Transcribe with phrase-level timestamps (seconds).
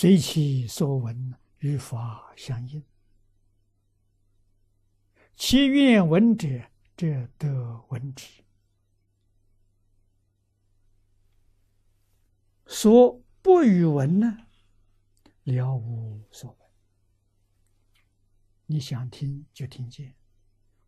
[0.00, 2.80] 随其所闻，与法相应。
[5.34, 8.44] 其愿闻者，者得闻之；
[12.68, 14.46] 所不与闻呢，
[15.42, 16.70] 了无所闻。
[18.66, 20.14] 你想听就听见，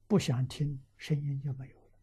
[0.06, 1.98] 不想听声音就没有了。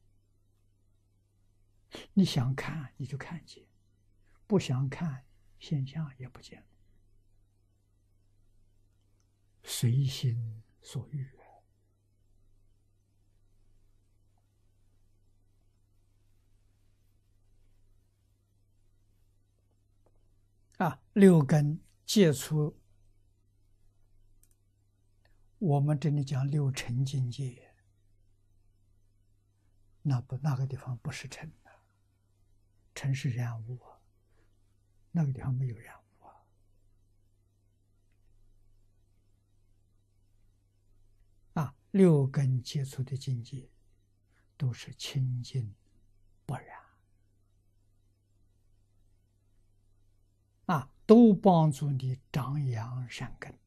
[2.12, 3.66] 你想看你就看见，
[4.46, 5.26] 不想看
[5.58, 6.68] 现象也不见了。
[9.70, 11.30] 随心所欲
[20.77, 21.02] 啊！
[21.11, 22.80] 六根接触，
[25.59, 27.75] 我们这里讲六尘境界，
[30.02, 31.72] 那不那个地方不是尘的，
[32.95, 33.81] 尘是染物，
[35.11, 35.97] 那个地方没有染。
[41.98, 43.67] 六根接触的境界
[44.56, 45.73] 都是清净
[46.45, 46.66] 不染
[50.67, 53.58] 啊，都帮助你长养善根，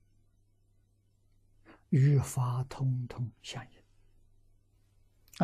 [1.89, 3.83] 与法通通相应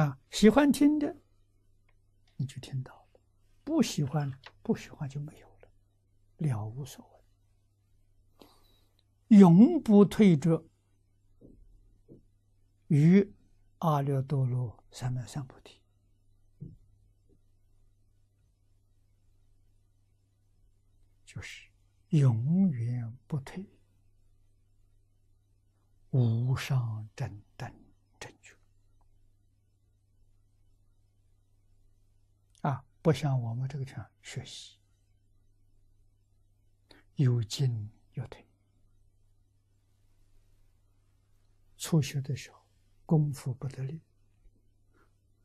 [0.00, 0.21] 啊。
[0.31, 1.17] 喜欢听的，
[2.37, 3.21] 你就听到了；
[3.65, 5.69] 不喜欢，不喜欢就没有了，
[6.37, 7.05] 了无所
[8.39, 8.47] 谓，
[9.39, 10.62] 永不退转。
[12.89, 13.34] 与
[13.79, 15.81] 阿耨多罗三藐三菩提，
[21.25, 21.69] 就是
[22.11, 23.67] 永远不退，
[26.11, 27.69] 无上正等
[28.20, 28.56] 正觉
[32.62, 32.84] 啊！
[33.03, 34.78] 不像我们这个地方学习，
[37.17, 38.47] 有进有退，
[41.77, 42.66] 初学的时候。
[43.07, 44.03] 功夫不得力，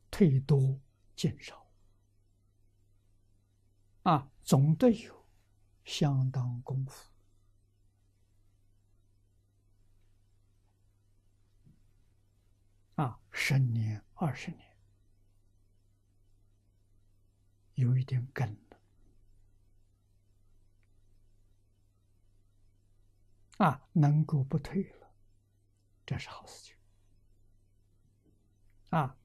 [0.09, 0.81] 退多
[1.15, 1.71] 进少，
[4.01, 5.27] 啊，总得有
[5.85, 7.11] 相当功夫，
[12.95, 14.75] 啊，十年二十年，
[17.75, 18.79] 有一点根了，
[23.57, 25.13] 啊，能够不退了，
[26.07, 26.80] 这是好事情。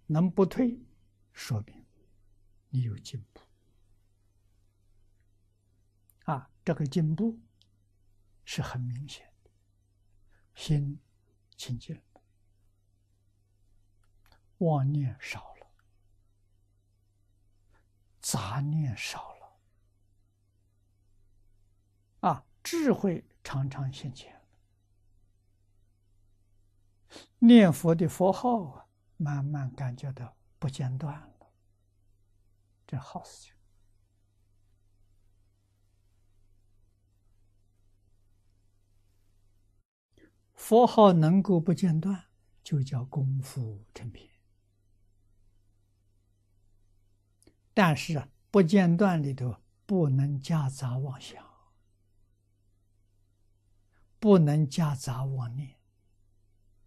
[0.06, 0.80] 能不退，
[1.32, 1.84] 说明
[2.68, 3.40] 你有进步。
[6.24, 7.38] 啊，这个进步
[8.44, 9.50] 是很明显的，
[10.54, 11.00] 心
[11.56, 12.22] 清净了，
[14.58, 15.66] 妄念少了，
[18.20, 19.58] 杂念少了，
[22.28, 24.40] 啊，智慧常常现前
[27.38, 28.85] 念佛的佛号啊。
[29.16, 31.52] 慢慢感觉到不间断了，
[32.86, 33.52] 这好事情。
[40.54, 42.24] 佛号能够不间断，
[42.64, 44.28] 就叫功夫成片。
[47.72, 51.46] 但是啊，不间断里头不能夹杂妄想，
[54.18, 55.78] 不能夹杂妄念。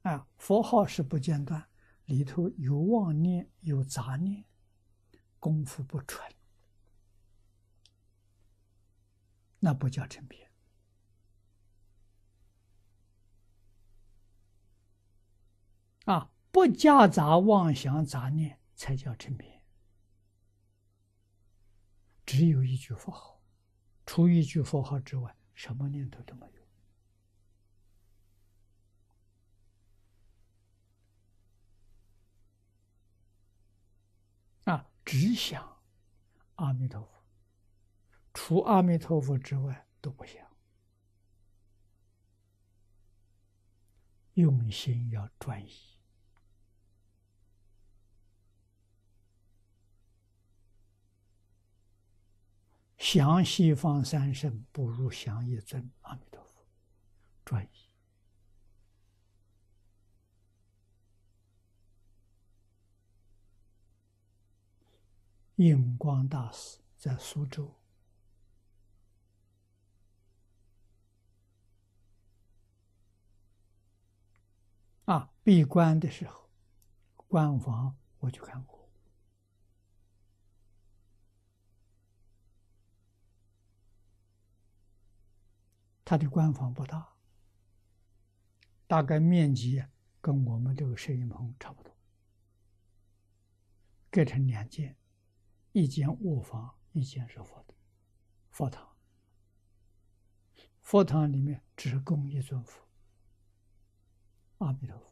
[0.02, 1.69] 啊，佛号是不间断。
[2.10, 4.44] 里头有妄念，有杂念，
[5.38, 6.28] 功夫不纯，
[9.60, 10.50] 那不叫成片。
[16.06, 19.62] 啊，不夹杂妄想杂念才叫成片。
[22.26, 23.40] 只有一句佛号，
[24.08, 26.59] 除一句佛号之外，什么念头都没有。
[35.12, 35.82] 只想
[36.58, 37.10] 阿弥陀佛，
[38.32, 40.48] 除阿弥陀佛之外都不想。
[44.36, 45.74] 用心要专一，
[53.00, 56.68] 想西方三圣不如想一尊阿弥陀佛，
[57.44, 57.89] 专一。
[65.60, 67.76] 印光大师在苏州
[75.04, 76.50] 啊，闭关的时候，
[77.28, 78.90] 关房我去看过。
[86.06, 87.16] 他的官房不大，
[88.88, 89.84] 大概面积
[90.22, 91.94] 跟我们这个摄影棚差不多，
[94.10, 94.96] 隔成两间，
[95.72, 97.74] 一间卧房，一间是佛的
[98.50, 98.88] 佛堂。
[100.82, 102.82] 佛堂里面只供一尊佛，
[104.58, 105.06] 阿弥陀佛。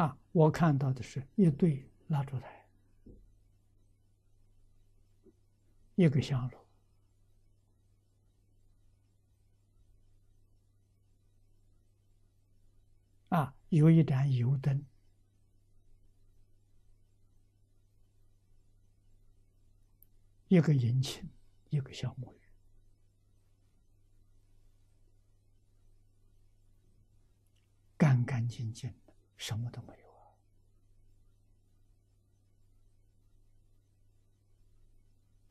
[0.00, 2.66] 啊，我看到的是一对蜡烛台，
[5.96, 6.58] 一个香炉，
[13.70, 14.84] 有一盏油灯，
[20.48, 21.30] 一个银琴，
[21.70, 22.40] 一个小木鱼，
[27.96, 29.14] 干干净净的。
[29.36, 30.36] 什么都没有啊！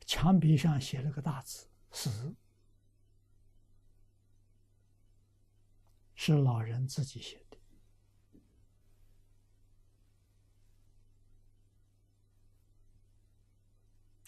[0.06, 2.36] 墙壁上写了个大字“死”，
[6.14, 7.49] 是老人自己写的。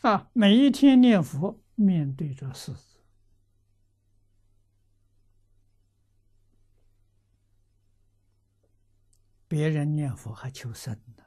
[0.02, 2.98] 啊，每一天念佛，面对着死字。
[9.46, 11.24] 别人念佛还求生呢，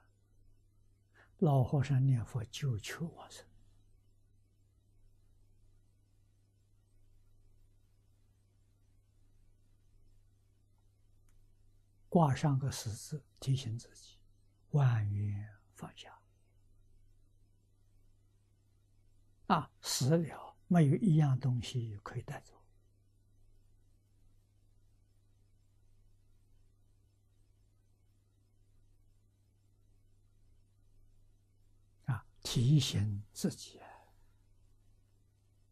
[1.38, 3.46] 老和尚念佛就求往生。
[12.10, 14.18] 挂上个十字，提醒自己，
[14.72, 16.25] 万缘放下。
[19.48, 22.54] 啊，死了没有一样东西可以带走。
[32.06, 33.80] 啊提醒自己，